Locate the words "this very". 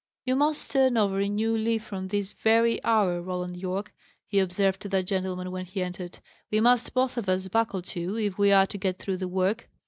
2.07-2.83